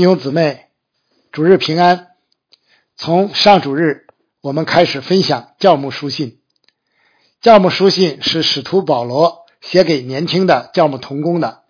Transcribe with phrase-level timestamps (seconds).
[0.00, 0.68] 弟兄姊妹，
[1.30, 2.12] 主日平安。
[2.96, 4.06] 从上主日，
[4.40, 6.40] 我们开始分享教牧书信。
[7.42, 11.64] 教牧书信是使徒保罗写给年轻的教牧童工的，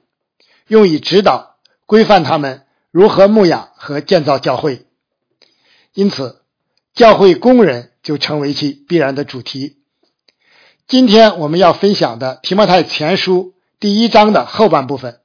[0.69, 1.57] 用以指导、
[1.87, 4.87] 规范他们如何牧养和建造教会。
[5.93, 6.43] 因此，
[6.95, 9.79] 教会工人就成为其必然的主题。
[10.87, 15.20] 今天我们要分享的提摩太前书第一章的后半部分。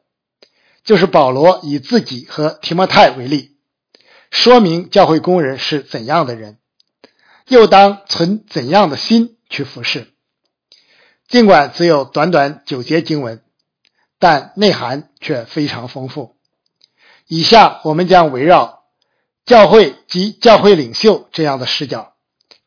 [0.86, 3.58] 就是保罗以自己和提摩太为例，
[4.30, 6.60] 说明教会工人是怎样的人，
[7.48, 10.14] 又当存怎样的心去服侍。
[11.28, 13.42] 尽管只有短短九节经文，
[14.20, 16.38] 但内涵却非常丰富。
[17.28, 18.84] 以下我们将围绕
[19.44, 22.14] 教会及教会领袖这样的视角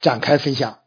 [0.01, 0.81] 展开分享，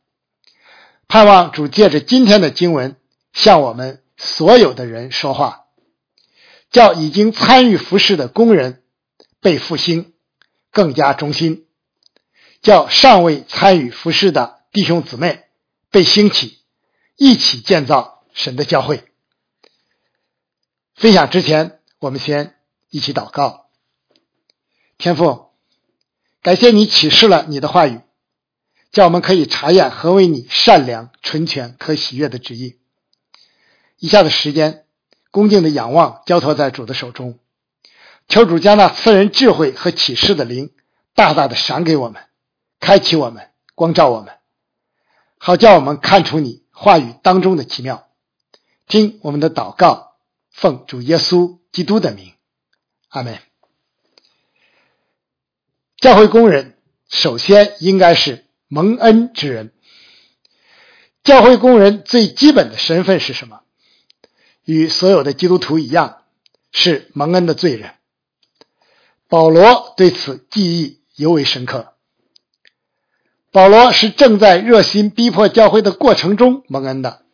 [1.08, 2.98] 盼望主借着今天的经文
[3.32, 5.60] 向我们所有的人说话。
[6.72, 8.82] 叫已经参与服侍的工人
[9.42, 10.14] 被复兴，
[10.72, 11.66] 更加忠心；
[12.62, 15.44] 叫尚未参与服侍的弟兄姊妹
[15.90, 16.60] 被兴起，
[17.18, 19.04] 一起建造神的教会。
[20.96, 22.56] 分享之前，我们先
[22.90, 23.70] 一起祷告。
[24.98, 25.50] 天父，
[26.42, 28.00] 感谢你启示了你的话语，
[28.94, 32.80] 叫我们可以查验何为你善良、纯全、可喜悦的旨意。
[33.98, 34.86] 以下的时间。
[35.32, 37.40] 恭敬的仰望，交托在主的手中，
[38.28, 40.72] 求主将那赐人智慧和启示的灵
[41.16, 42.22] 大大的赏给我们，
[42.80, 44.34] 开启我们，光照我们，
[45.38, 48.08] 好叫我们看出你话语当中的奇妙。
[48.88, 50.16] 听我们的祷告，
[50.52, 52.34] 奉主耶稣基督的名，
[53.08, 53.40] 阿门。
[55.96, 59.72] 教会工人首先应该是蒙恩之人。
[61.24, 63.61] 教会工人最基本的身份是什么？
[64.66, 66.24] 与所有的基督徒一样，
[66.72, 67.96] 是蒙恩的罪人。
[69.28, 71.94] 保罗对此记忆尤为深刻。
[73.52, 77.26] 保罗是正在热心逼迫教会的过程中蒙恩的，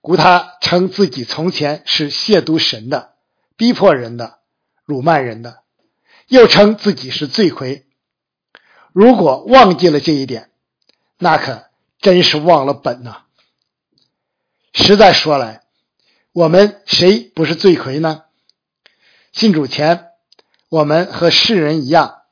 [0.00, 3.14] 故他称自己从前是亵渎神的、
[3.56, 4.38] 逼迫人的、
[4.84, 5.62] 辱骂人的，
[6.28, 7.86] 又称自己是罪魁。
[8.92, 10.50] 如果忘记了这一点，
[11.18, 11.66] 那可
[12.00, 13.24] 真是忘了本呐！
[14.72, 15.65] 实在说来。
[16.36, 18.24] 我们谁不是罪魁呢？
[19.32, 20.10] 信主前，
[20.68, 22.24] 我们和世人一样，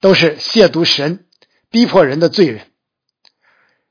[0.00, 1.26] 都是亵渎神、
[1.68, 2.72] 逼迫人的罪人。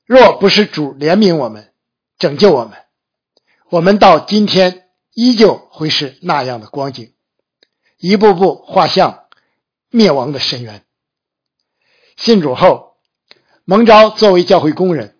[0.06, 1.72] 若不是主怜悯我们、
[2.18, 2.80] 拯救我们，
[3.70, 7.14] 我们到今天依旧会是那样的光景，
[8.00, 9.26] 一步步画向
[9.92, 10.84] 灭亡的深渊。
[12.18, 12.96] 信主后，
[13.66, 15.16] 蒙召作为教会工人，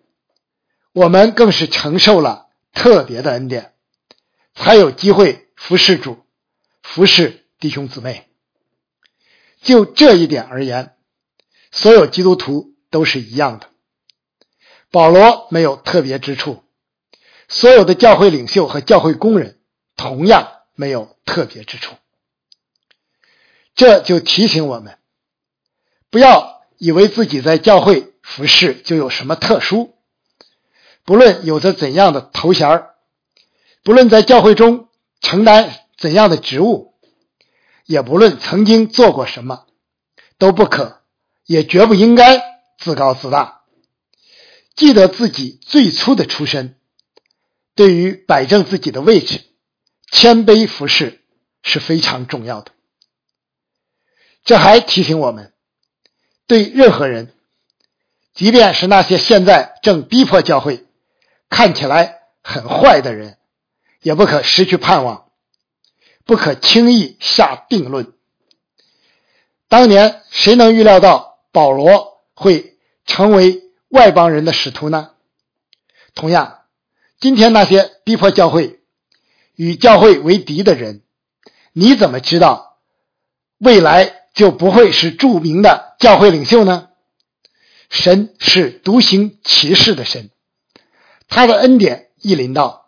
[0.92, 3.73] 我们更是承受了特别的恩典。
[4.54, 6.24] 才有机会服侍主，
[6.82, 8.28] 服侍弟兄姊妹。
[9.60, 10.94] 就这一点而言，
[11.72, 13.68] 所有基督徒都是一样的。
[14.90, 16.62] 保罗没有特别之处，
[17.48, 19.58] 所有的教会领袖和教会工人
[19.96, 21.96] 同样没有特别之处。
[23.74, 24.98] 这就提醒我们，
[26.10, 29.96] 不要以为自己在教会服侍就有什么特殊，
[31.04, 32.93] 不论有着怎样的头衔儿。
[33.84, 34.88] 不论在教会中
[35.20, 36.94] 承担怎样的职务，
[37.84, 39.66] 也不论曾经做过什么，
[40.38, 41.02] 都不可，
[41.44, 42.42] 也绝不应该
[42.78, 43.60] 自高自大。
[44.74, 46.76] 记得自己最初的出身，
[47.74, 49.44] 对于摆正自己的位置、
[50.10, 51.22] 谦卑服侍
[51.62, 52.72] 是非常重要的。
[54.44, 55.52] 这还提醒我们，
[56.46, 57.34] 对任何人，
[58.32, 60.86] 即便是那些现在正逼迫教会、
[61.50, 63.36] 看起来很坏的人。
[64.04, 65.30] 也不可失去盼望，
[66.26, 68.12] 不可轻易下定论。
[69.66, 72.76] 当年谁能预料到保罗会
[73.06, 75.12] 成为外邦人的使徒呢？
[76.14, 76.58] 同样，
[77.18, 78.80] 今天那些逼迫教会、
[79.56, 81.02] 与教会为敌的人，
[81.72, 82.76] 你怎么知道
[83.56, 86.90] 未来就不会是著名的教会领袖呢？
[87.88, 90.30] 神是独行其事的神，
[91.26, 92.83] 他的恩典一临到。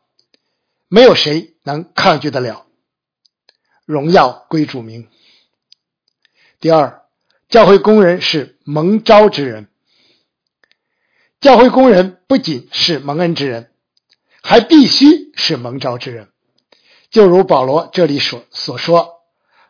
[0.89, 2.67] 没有谁能抗拒得了。
[3.85, 5.09] 荣耀归主名。
[6.61, 7.03] 第二，
[7.49, 9.69] 教会工人是蒙召之人。
[11.41, 13.73] 教会工人不仅是蒙恩之人，
[14.43, 16.33] 还必须是蒙召之人。
[17.11, 19.23] 就如保罗这里所所说：“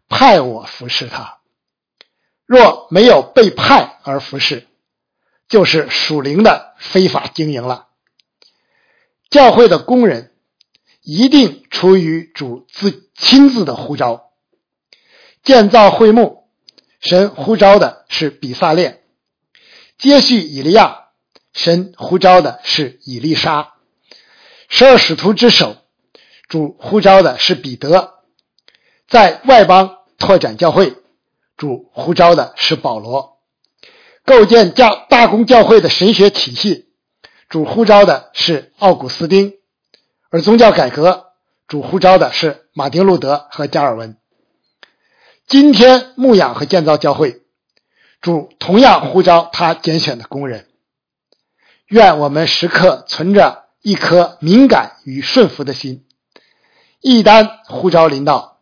[0.08, 1.40] 派我服侍他。”
[2.46, 4.66] 若没有被派而服侍，
[5.48, 7.88] 就是属灵的非法经营了。
[9.30, 10.32] 教会的工人。
[11.06, 14.32] 一定出于主自亲自的呼召，
[15.44, 16.49] 建造会幕
[16.99, 19.03] 神呼召的是比萨列；
[19.99, 21.11] 接续以利亚，
[21.53, 23.75] 神呼召的是以利沙；
[24.69, 25.76] 十二使徒之首，
[26.49, 28.14] 主呼召的是彼得；
[29.06, 30.93] 在外邦拓展教会，
[31.56, 33.38] 主呼召的是保罗；
[34.25, 36.88] 构建教大公教会的神学体系，
[37.49, 39.52] 主呼召的是奥古斯丁；
[40.37, 41.33] 而宗教改革，
[41.67, 44.19] 主呼召的是马丁路德和加尔文。
[45.47, 47.41] 今天牧养和建造教会，
[48.21, 50.69] 主同样呼召他拣选的工人。
[51.87, 56.05] 愿我们时刻存着一颗敏感与顺服的心，
[57.00, 58.61] 一旦呼召临到，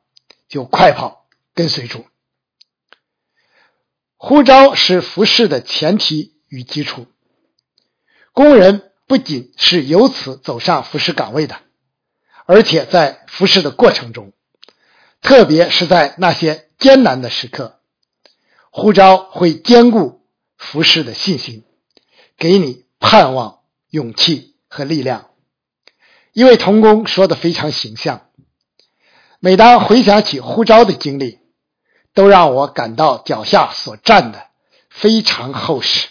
[0.49, 2.06] 就快跑跟随主。
[4.17, 7.09] 呼召是服饰的前提与基础。
[8.31, 11.61] 工人不仅是由此走上服饰岗位的，
[12.46, 14.32] 而且在服侍的过程中，
[15.23, 16.62] 特别是在那些。
[16.76, 17.79] 艰难的时刻，
[18.70, 20.26] 呼召会兼顾
[20.58, 21.64] 服侍的信心，
[22.37, 25.31] 给你盼望、勇气和力量。
[26.32, 28.26] 一位童工说的非常形象。
[29.38, 31.38] 每当回想起呼召的经历，
[32.12, 34.49] 都让我感到脚下所站的
[34.90, 36.08] 非常厚实。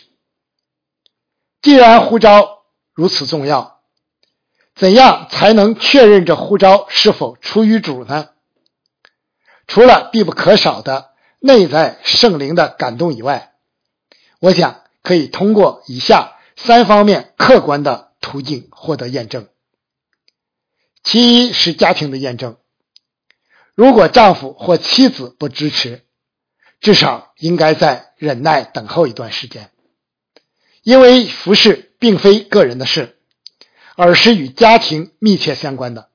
[1.61, 2.63] 既然呼召
[2.93, 3.82] 如此重要，
[4.75, 8.29] 怎样才能确认这呼召是否出于主呢？
[9.67, 13.53] 除了必不可少的内在圣灵的感动以外，
[14.39, 19.47] 我想可以通过以下三方面客观的途径获得验证。
[21.03, 22.57] 其一是家庭的验证，
[23.75, 26.01] 如果丈夫或妻子不支持，
[26.79, 29.69] 至少应该在忍耐等候一段时间，
[30.81, 33.17] 因为服侍并非个人的事，
[33.95, 36.09] 而是与家庭密切相关的。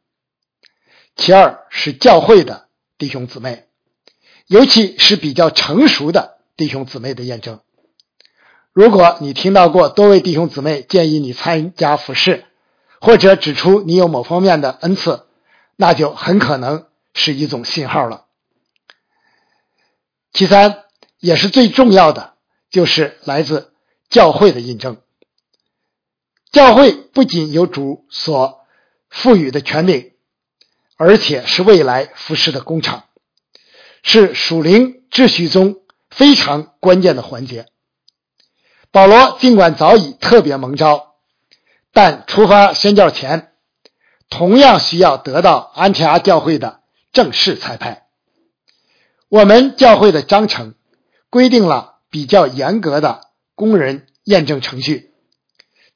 [1.16, 2.68] 其二是教会的。
[2.98, 3.68] 弟兄姊妹，
[4.48, 7.60] 尤其是比较成熟的弟兄姊妹的验证。
[8.72, 12.44] 如果你听到过多位弟兄姊妹建议你参加服饰，
[13.00, 15.26] 或者指出你有某方面的恩赐，
[15.76, 18.24] 那就很可能是一种信号了。
[20.32, 20.82] 其三，
[21.20, 22.34] 也是最重要的，
[22.68, 23.72] 就是来自
[24.08, 24.96] 教会的印证。
[26.52, 28.60] 教会不仅有主所
[29.08, 30.12] 赋予的权柄。
[31.00, 33.04] 而且是未来服饰的工厂，
[34.02, 35.76] 是属灵秩序中
[36.10, 37.66] 非常关键的环节。
[38.90, 41.14] 保罗尽管早已特别蒙召，
[41.92, 43.52] 但出发宣教前，
[44.28, 46.80] 同样需要得到安提阿教会的
[47.12, 48.08] 正式裁派。
[49.28, 50.74] 我们教会的章程
[51.30, 53.20] 规定了比较严格的
[53.54, 55.07] 工人验证程序，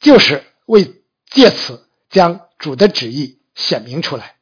[0.02, 4.34] 就是为借此将主的旨意显明出来。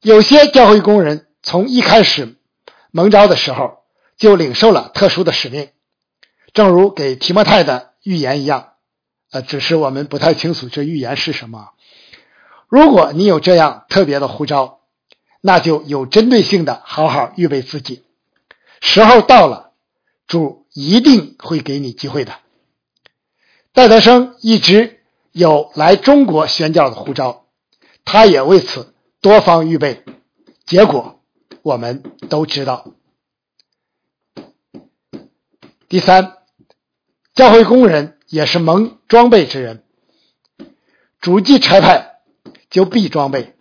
[0.00, 2.36] 有些教会工人从一开始
[2.90, 3.84] 蒙召的时候
[4.16, 5.70] 就领受了特殊的使命，
[6.52, 8.72] 正如给提摩太的预言一样。
[9.30, 11.70] 呃，只是我们不太清楚这预言是什么。
[12.66, 14.80] 如果你有这样特别的呼召，
[15.42, 18.04] 那就有针对性的好好预备自己。
[18.80, 19.72] 时候到了，
[20.26, 22.40] 主一定会给你机会的。
[23.72, 25.00] 戴德生一直
[25.32, 27.46] 有来中国宣教的护照，
[28.04, 28.94] 他也为此。
[29.20, 30.04] 多方预备，
[30.64, 31.20] 结果
[31.62, 32.92] 我们都知道。
[35.88, 36.34] 第三，
[37.34, 39.82] 教会工人也是蒙装备之人，
[41.20, 42.20] 主祭差派
[42.70, 43.56] 就必装备，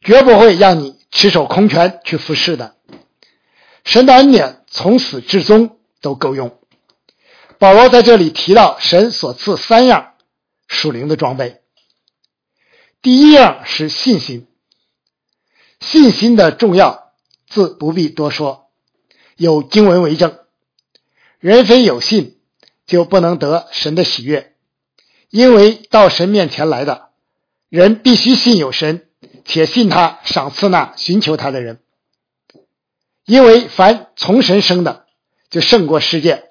[0.00, 2.74] 绝不会让你赤手空拳去服侍的。
[3.84, 6.59] 神的恩典从始至终都够用。
[7.60, 10.14] 保罗在这里提到神所赐三样
[10.66, 11.60] 属灵的装备，
[13.02, 14.48] 第一样是信心。
[15.78, 17.12] 信心的重要，
[17.46, 18.70] 自不必多说，
[19.36, 20.38] 有经文为证。
[21.38, 22.38] 人非有信，
[22.86, 24.54] 就不能得神的喜悦，
[25.28, 27.10] 因为到神面前来的
[27.68, 29.06] 人，必须信有神，
[29.44, 31.82] 且信他赏赐那寻求他的人。
[33.26, 35.04] 因为凡从神生的，
[35.50, 36.49] 就胜过世界；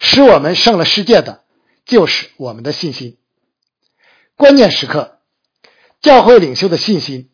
[0.00, 1.44] 使我们胜了世界的，
[1.84, 3.18] 就是我们的信心。
[4.34, 5.20] 关键时刻，
[6.00, 7.30] 教会领袖的信心。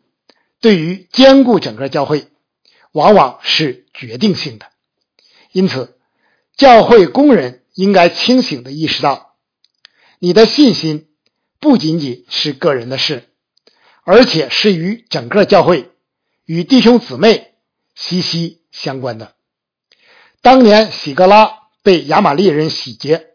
[0.60, 2.28] 对于兼顾整个教会，
[2.90, 4.66] 往往是决定性的。
[5.52, 5.98] 因此，
[6.56, 9.36] 教会工人应该清醒的意识到，
[10.18, 11.08] 你的信心
[11.60, 13.28] 不仅仅是个人的事，
[14.02, 15.92] 而且是与整个教会、
[16.44, 17.54] 与弟兄姊妹
[17.94, 19.34] 息息相关的。
[20.40, 23.28] 当年喜格拉被亚玛力人洗劫，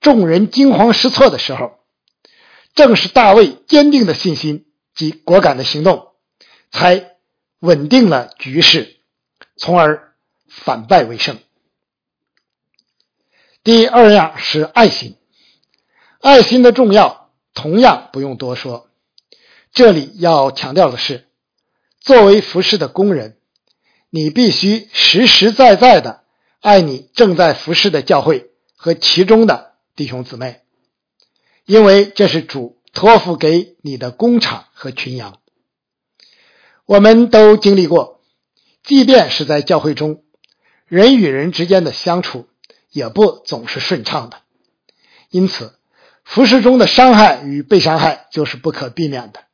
[0.00, 1.78] 众人惊慌失措的时候，
[2.74, 4.66] 正是大卫坚定的信心
[4.96, 6.08] 及果敢的行动。
[6.72, 7.12] 才
[7.60, 8.96] 稳定了局势，
[9.56, 10.12] 从而
[10.48, 11.38] 反败为胜。
[13.62, 15.16] 第二样是爱心，
[16.20, 18.90] 爱心的重要同样不用多说。
[19.72, 21.28] 这里要强调的是，
[22.00, 23.38] 作为服侍的工人，
[24.10, 26.24] 你必须实实在在的
[26.60, 30.62] 爱你正在服侍的教会和其中的弟兄姊妹，
[31.64, 35.38] 因为这是主托付给你的工厂和群羊。
[36.84, 38.22] 我们都经历过，
[38.82, 40.22] 即便是在教会中，
[40.86, 42.48] 人与人之间的相处
[42.90, 44.38] 也不总是顺畅的，
[45.30, 45.78] 因此，
[46.24, 49.44] 服饰中的伤害与被伤害就是不可避免的。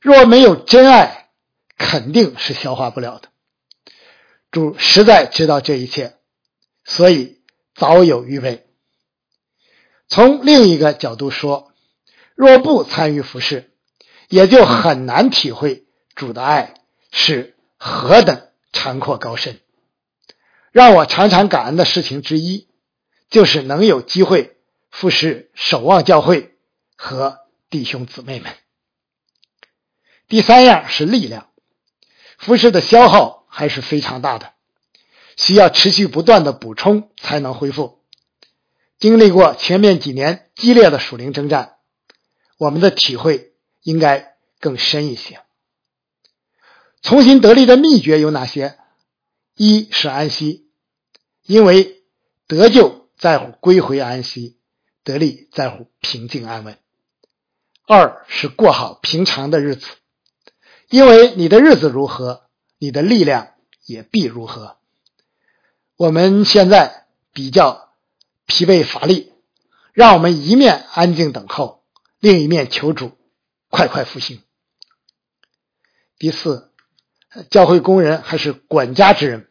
[0.00, 1.28] 若没有真爱，
[1.76, 3.28] 肯定是消化不了的。
[4.50, 6.16] 主实在知道这一切，
[6.84, 7.40] 所以
[7.74, 8.66] 早有预备。
[10.08, 11.72] 从另一个角度说，
[12.34, 13.70] 若不参与服饰，
[14.28, 15.84] 也就很难体会。
[16.14, 16.74] 主的爱
[17.12, 19.60] 是何等长阔高深，
[20.72, 22.66] 让我常常感恩的事情之一，
[23.30, 24.56] 就是能有机会
[24.90, 26.56] 服侍守望教会
[26.96, 27.38] 和
[27.70, 28.52] 弟兄姊妹们。
[30.26, 31.50] 第三样是力量，
[32.36, 34.52] 服侍的消耗还是非常大的，
[35.36, 37.98] 需要持续不断的补充才能恢复。
[39.00, 41.78] 经历过前面几年激烈的属灵征战，
[42.56, 45.40] 我们的体会应该更深一些。
[47.02, 48.78] 重新得力的秘诀有哪些？
[49.56, 50.70] 一是安息，
[51.44, 52.04] 因为
[52.46, 54.56] 得救在乎归回安息，
[55.02, 56.78] 得力在乎平静安稳。
[57.88, 59.88] 二是过好平常的日子，
[60.90, 62.47] 因为你的日子如何，
[62.78, 63.54] 你的力量
[63.84, 64.76] 也必如何。
[65.96, 67.90] 我们现在比较
[68.46, 69.32] 疲惫乏力，
[69.92, 71.84] 让我们一面安静等候，
[72.20, 73.12] 另一面求主
[73.68, 74.42] 快快复兴。
[76.18, 76.66] 第四。
[77.50, 79.48] 教会工人还是管家之人。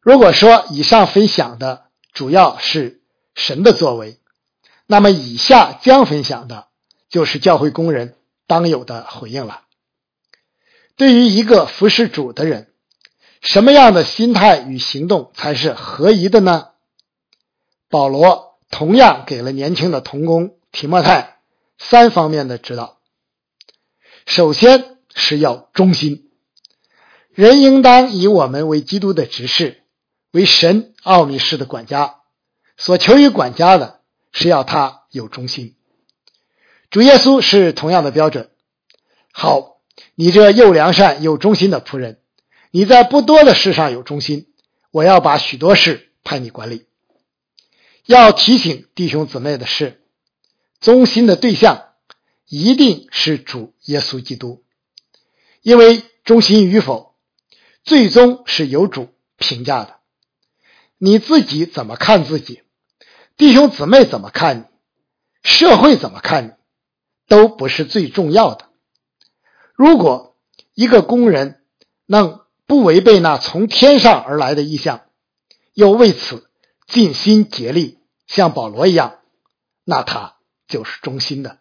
[0.00, 3.02] 如果说以上分享的主要是
[3.34, 4.18] 神的作为，
[4.86, 6.68] 那么以下将分享的
[7.10, 8.16] 就是教会工人
[8.46, 9.64] 当有的回应了。
[11.00, 12.68] 对于一个服侍主的人，
[13.40, 16.72] 什么样的心态与行动才是合宜的呢？
[17.88, 21.38] 保罗同样给了年轻的童工提莫泰
[21.78, 22.98] 三方面的指导。
[24.26, 26.30] 首先是要忠心。
[27.32, 29.82] 人应当以我们为基督的执事，
[30.32, 32.16] 为神奥秘式的管家。
[32.76, 34.02] 所求于管家的
[34.32, 35.76] 是要他有忠心。
[36.90, 38.50] 主耶稣是同样的标准。
[39.32, 39.79] 好，
[40.14, 42.20] 你这又良善又忠心的仆人，
[42.70, 44.46] 你在不多的事上有忠心，
[44.90, 46.86] 我要把许多事派你管理。
[48.06, 50.02] 要提醒弟兄姊妹的是，
[50.80, 51.84] 忠心的对象
[52.48, 54.64] 一定是主耶稣基督，
[55.62, 57.10] 因为忠心与否。
[57.82, 59.96] 最终是由主评价的，
[60.98, 62.62] 你自己怎么看自己，
[63.38, 64.64] 弟兄姊妹怎么看你，
[65.42, 66.50] 社会怎么看你，
[67.26, 68.68] 都不是最重要的。
[69.80, 70.36] 如果
[70.74, 71.62] 一个工人
[72.04, 75.06] 能不违背那从天上而来的意向，
[75.72, 76.50] 又为此
[76.86, 79.20] 尽心竭力，像保罗一样，
[79.84, 80.36] 那他
[80.68, 81.60] 就是忠心的。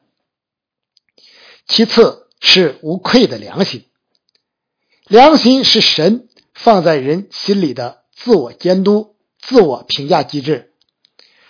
[1.65, 3.85] 其次是无愧的良心。
[5.07, 10.73] 良心是神放在人心里的自我监督、自我评价机制，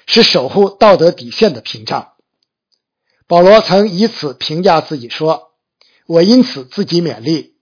[0.05, 2.13] 是守护道德底线的屏障。
[3.25, 5.49] 保罗曾以此评价自己说
[6.09, 7.53] ：“我因此自己勉励，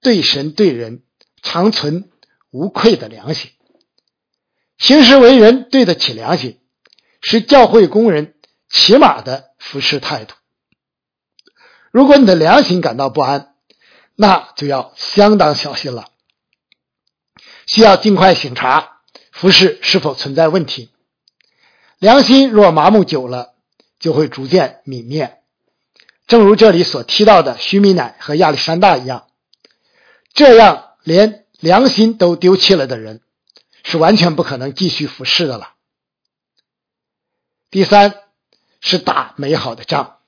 [0.00, 1.04] 对神对人
[1.42, 2.10] 常存
[2.50, 3.52] 无愧的良心。
[4.78, 6.58] 行事为人对得起良心，
[7.22, 8.34] 是教会工人
[8.68, 10.34] 起码的服侍态度。
[11.92, 13.54] 如果你的良心感到不安，
[14.16, 16.08] 那就要相当小心了，
[17.68, 20.90] 需要尽快醒察服饰是否存在问题。
[22.00, 23.54] 良心若麻木久了，
[24.00, 25.43] 就会逐渐泯灭。
[26.26, 29.26] 正如这里所提到的徐米乃和亚历山大一样，
[30.32, 33.20] 这样连良心都丢弃了的人，
[33.82, 35.74] 是完全不可能继续服侍的了。
[37.70, 38.14] 第三
[38.80, 40.18] 是打美好的仗，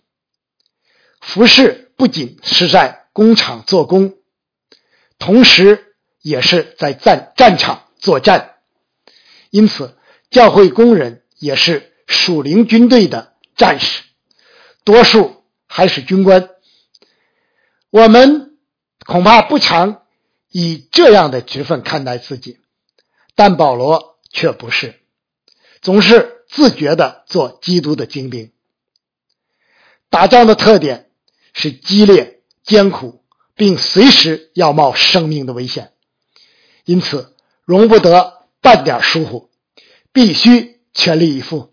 [1.21, 3.05] 服侍不仅是在。
[3.17, 4.17] 工厂做工，
[5.19, 8.57] 同时也是在战战场作战，
[9.49, 9.97] 因此
[10.29, 14.03] 教会工人也是属灵军队的战士，
[14.85, 15.36] 多数
[15.67, 16.51] 还是军官。
[17.91, 18.59] 我们
[19.05, 20.03] 恐怕不常
[20.51, 22.61] 以这样的职分看待自己，
[23.35, 25.01] 但保罗却不是，
[25.81, 28.53] 总是自觉的做基督的精兵。
[30.09, 31.11] 打仗的特点
[31.53, 32.35] 是激烈。
[32.67, 33.23] 艰苦，
[33.55, 35.93] 并随时要冒生命的危险，
[36.85, 39.53] 因此容不得半点疏忽，
[40.13, 41.73] 必须全力以赴。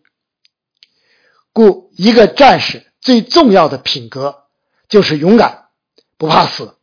[1.52, 4.46] 故一个战士最重要的品格
[4.88, 5.66] 就是勇敢，
[6.18, 6.78] 不怕死，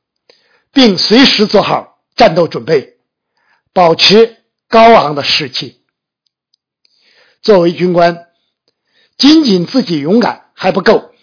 [0.71, 2.99] 并随时做好战斗准备，
[3.73, 4.37] 保持
[4.69, 5.81] 高昂的士气。
[7.41, 8.27] 作为军官，
[9.17, 11.15] 仅仅自己勇敢还不够，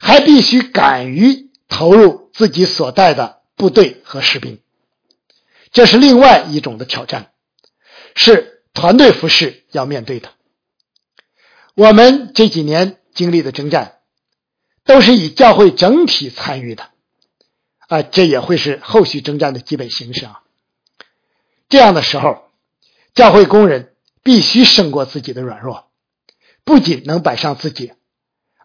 [0.00, 4.60] 还必须敢于投入自己所带的部队和士兵。
[5.70, 7.30] 这是另外一种的挑战，
[8.16, 10.30] 是团队服饰要面对的。
[11.74, 13.99] 我们这几年经历的征战，
[14.84, 16.90] 都是以教会整体参与的，
[17.88, 20.42] 啊，这也会是后续征战的基本形式啊。
[21.68, 22.50] 这样的时候，
[23.14, 25.90] 教会工人必须胜过自己的软弱，
[26.64, 27.92] 不仅能摆上自己，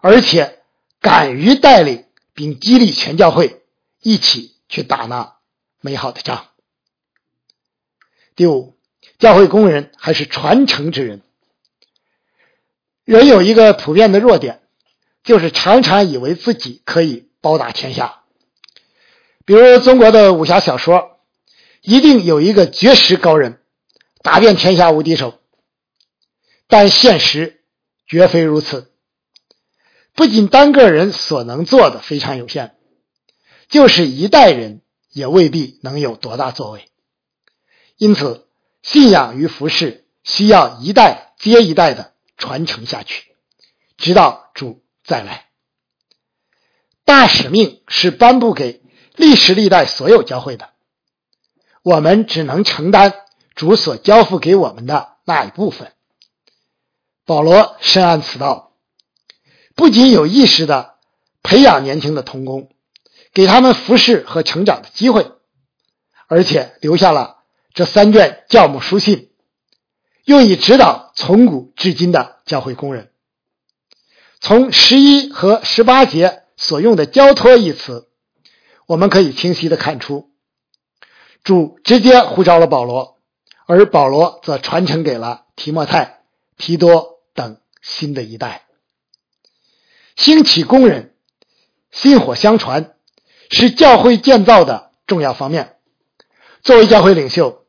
[0.01, 0.59] 而且
[1.01, 3.61] 敢于带领并激励全教会
[4.01, 5.35] 一起去打那
[5.81, 6.47] 美好的仗。
[8.35, 8.75] 第五，
[9.19, 11.21] 教会工人还是传承之人。
[13.03, 14.64] 人有一个普遍的弱点，
[15.25, 18.21] 就是常常以为自己可以包打天下。
[19.43, 21.19] 比如中国的武侠小说，
[21.81, 23.59] 一定有一个绝世高人，
[24.21, 25.41] 打遍天下无敌手。
[26.67, 27.61] 但现实
[28.07, 28.91] 绝非如此。
[30.13, 32.77] 不仅单个人所能做的非常有限，
[33.67, 36.87] 就是一代人也未必能有多大作为。
[37.97, 38.47] 因此，
[38.81, 42.13] 信仰与服饰需要一代接一代的。
[42.37, 43.33] 传承下去，
[43.95, 45.45] 直到主再来。
[47.03, 48.81] 大使命是颁布给
[49.15, 50.71] 历史历代所有教会的，
[51.83, 53.13] 我们只能承担
[53.53, 55.93] 主所交付给我们的那一部分。
[57.25, 58.73] 保罗深谙此道，
[59.75, 60.95] 不仅有意识的
[61.43, 62.69] 培养年轻的童工，
[63.33, 65.31] 给他们服侍和成长的机会，
[66.27, 67.43] 而且留下了
[67.73, 69.31] 这三卷教母书信。
[70.23, 73.11] 用以指导从古至今的教会工人。
[74.45, 78.07] 从十一和十八节所用的“交托”一词，
[78.85, 80.29] 我们可以清晰的看出，
[81.43, 83.17] 主直接呼召了保罗，
[83.65, 86.19] 而保罗则传承给了提莫泰、
[86.57, 88.67] 提多等新的一代。
[90.15, 91.15] 兴起工人，
[91.91, 92.93] 薪火相传，
[93.49, 95.77] 是教会建造的重要方面。
[96.61, 97.65] 作为教会领袖。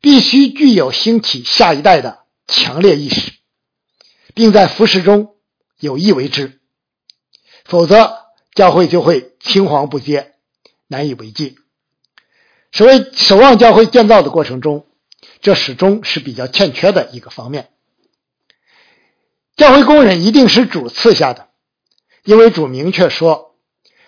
[0.00, 3.32] 必须具有兴起下一代的强烈意识，
[4.34, 5.36] 并在服饰中
[5.82, 6.60] 有意为之，
[7.64, 8.16] 否则
[8.54, 10.36] 教会就会青黄不接，
[10.86, 11.56] 难以为继。
[12.70, 14.86] 所谓守望教会建造的过程中，
[15.40, 17.70] 这始终是比较欠缺的一个方面。
[19.56, 21.48] 教会工人一定是主赐下的，
[22.22, 23.56] 因为主明确说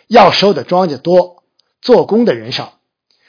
[0.07, 1.43] 要收的庄稼多，
[1.83, 2.79] 做工的人少，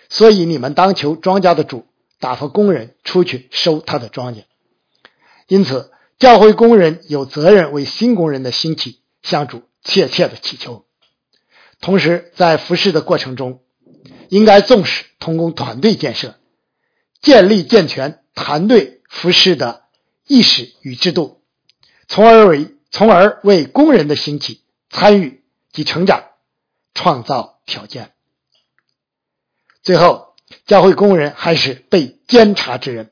[0.07, 1.87] 所以你们当求庄稼的主。
[2.17, 4.45] 打发工人出去收他的庄稼，
[5.47, 10.85] 因此教会工人有责任为新工人的兴起向主切切的祈求。
[11.81, 13.63] 同时，在服侍的过程中，
[14.29, 16.35] 应该重视同工团队建设，
[17.21, 19.83] 建立健全团队服侍的
[20.27, 21.41] 意识与制度，
[22.07, 26.23] 从而为从而为工人的兴起、参与及成长
[26.93, 28.13] 创造条件。
[29.81, 30.25] 最后。
[30.67, 33.11] 教会工人还是被监察之人。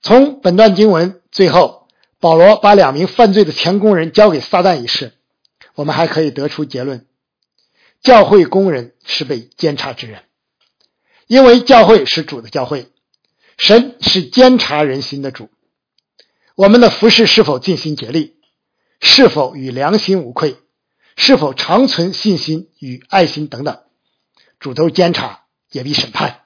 [0.00, 1.88] 从本段经文最后，
[2.20, 5.12] 保罗把两名犯罪的前工人交给撒旦一事，
[5.74, 7.06] 我们还可以得出结论：
[8.02, 10.22] 教会工人是被监察之人，
[11.26, 12.88] 因为教会是主的教会，
[13.56, 15.50] 神是监察人心的主。
[16.54, 18.36] 我们的服饰是否尽心竭力，
[19.00, 20.56] 是否与良心无愧，
[21.16, 23.80] 是否长存信心与爱心等等，
[24.58, 25.44] 主都监察。
[25.70, 26.44] 也必审判。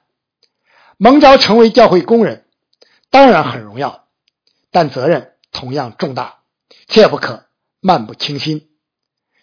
[0.97, 2.42] 蒙召成为教会工人，
[3.13, 4.07] 当然很荣耀，
[4.71, 6.39] 但责任同样重大，
[6.87, 7.45] 切不可
[7.79, 8.71] 漫不经心。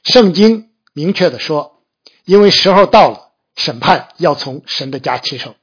[0.02, 1.84] 圣经明确的说，
[2.24, 5.54] 因为时候到了，审判要从神的家起手。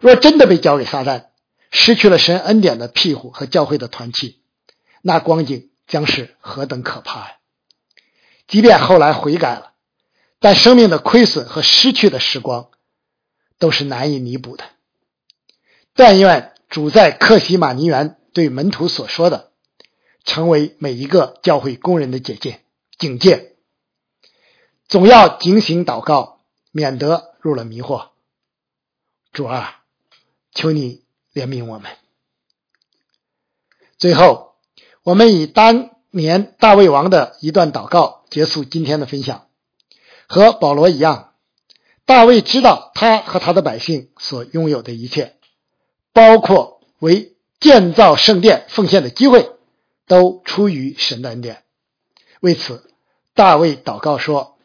[0.00, 1.26] 若真的被交给撒旦，
[1.70, 4.40] 失去了神恩典的庇护和教会的团契，
[5.02, 7.36] 那光景将是何等可怕呀！
[8.48, 9.74] 即便后来悔改了，
[10.38, 12.70] 但生命的亏损和失去的时光。
[13.58, 14.64] 都是难以弥补的。
[15.94, 19.52] 但愿主在克西马尼园对门徒所说的，
[20.24, 22.62] 成为每一个教会工人的解戒
[22.98, 23.56] 警戒。
[24.88, 28.08] 总要警醒祷告，免得入了迷惑。
[29.32, 29.82] 主啊，
[30.54, 31.04] 求你
[31.34, 31.92] 怜悯我们。
[33.98, 34.54] 最后，
[35.02, 39.46] 我们以当年大卫王的一段祷告结束今天的分享，
[40.26, 41.34] 和保罗一样。
[42.06, 45.36] 大卫知道他和他的百姓所拥有的一切，
[46.12, 49.50] 包括为建造圣殿奉献的机会，
[50.06, 51.64] 都出于神的恩典。
[52.40, 52.90] 为此，
[53.34, 54.58] 大卫祷告说：“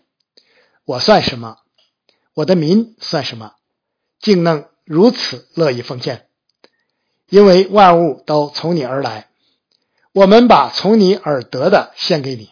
[0.84, 1.60] 我算什么？
[2.34, 3.54] 我的民算什么？
[4.20, 6.28] 竟能如此乐意奉献？
[7.30, 9.30] 因为万物都从你而来，
[10.12, 12.52] 我们把从你而得的献给你。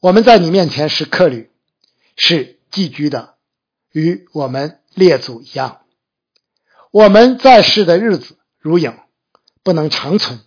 [0.00, 1.50] 我们在你面前是客旅，
[2.16, 3.34] 是寄居的，
[3.92, 5.85] 与我们列祖一样。
[6.90, 8.96] 我们在世的日子如影。”
[9.66, 10.44] 不能长存。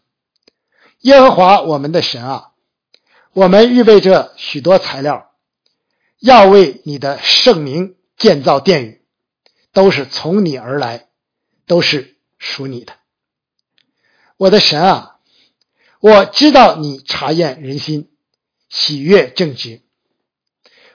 [1.00, 2.52] 耶和华我们的神啊，
[3.34, 5.32] 我们预备着许多材料，
[6.20, 9.02] 要为你的圣名建造殿宇，
[9.74, 11.10] 都是从你而来，
[11.68, 12.94] 都是属你的。
[14.38, 15.20] 我的神啊，
[16.00, 18.10] 我知道你查验人心，
[18.70, 19.82] 喜悦正直。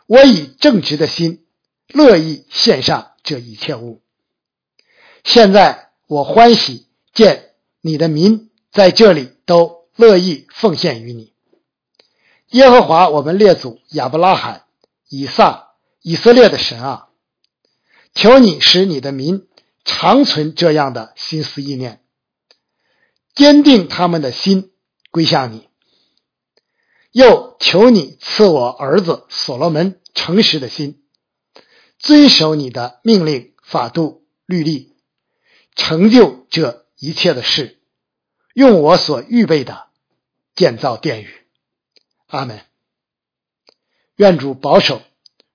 [0.06, 1.44] 我以正直的心，
[1.88, 4.03] 乐意献上这一切物。
[5.24, 7.50] 现在我欢喜见。
[7.86, 11.34] 你的民在这里都乐意奉献于你，
[12.48, 14.64] 耶和华我们列祖亚伯拉罕、
[15.10, 17.08] 以撒、以色列的神啊，
[18.14, 19.46] 求你使你的民
[19.84, 22.02] 长存这样的心思意念，
[23.34, 24.72] 坚定他们的心
[25.10, 25.68] 归向你。
[27.12, 31.04] 又求你赐我儿子所罗门诚实的心，
[31.98, 34.93] 遵守你的命令、法度、律例，
[35.74, 36.84] 成就这。
[36.96, 37.82] 一切的事，
[38.54, 39.88] 用我所预备的
[40.54, 41.28] 建造殿宇。
[42.28, 42.64] 阿门。
[44.16, 45.02] 愿主保守、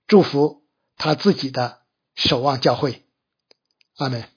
[0.05, 0.63] 祝福
[0.95, 1.81] 他自己的
[2.13, 3.03] 守望教会。
[3.95, 4.29] 阿门。